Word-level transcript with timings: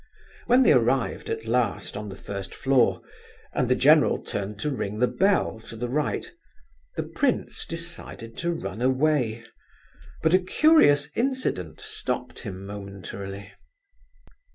When 0.47 0.63
they 0.63 0.71
arrived 0.73 1.29
at 1.29 1.45
last, 1.45 1.95
on 1.95 2.09
the 2.09 2.15
first 2.15 2.55
floor, 2.55 3.03
and 3.53 3.69
the 3.69 3.75
general 3.75 4.17
turned 4.19 4.59
to 4.61 4.71
ring 4.71 4.97
the 4.97 5.05
bell 5.05 5.59
to 5.67 5.75
the 5.75 5.87
right, 5.89 6.27
the 6.95 7.03
prince 7.03 7.67
decided 7.67 8.35
to 8.39 8.51
run 8.51 8.81
away, 8.81 9.43
but 10.23 10.33
a 10.33 10.39
curious 10.39 11.09
incident 11.13 11.79
stopped 11.81 12.39
him 12.39 12.65
momentarily. 12.65 13.53